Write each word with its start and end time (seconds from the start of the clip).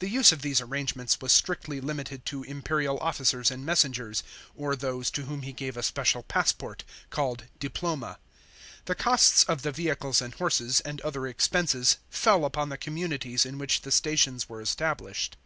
The 0.00 0.08
use 0.08 0.32
of 0.32 0.42
these 0.42 0.60
arrangements 0.60 1.20
was 1.20 1.32
strictly 1.32 1.80
limited 1.80 2.26
to 2.26 2.42
imperial 2.42 2.98
officers 2.98 3.52
and 3.52 3.64
messengers, 3.64 4.24
or 4.56 4.74
those 4.74 5.12
to 5.12 5.26
whom 5.26 5.42
lie 5.42 5.52
gave 5.52 5.76
a 5.76 5.82
special 5.84 6.24
passport, 6.24 6.82
called 7.10 7.44
diploma. 7.60 8.18
The 8.86 8.96
costs 8.96 9.44
of 9.44 9.62
the 9.62 9.70
vehicles 9.70 10.20
and 10.20 10.34
horses, 10.34 10.80
and 10.80 11.00
other 11.02 11.24
expenses, 11.28 11.98
fell 12.10 12.44
upon 12.44 12.70
the 12.70 12.78
communities 12.78 13.46
in 13.46 13.58
which 13.58 13.82
the 13.82 13.92
stations 13.92 14.48
were 14.48 14.60
established. 14.60 15.36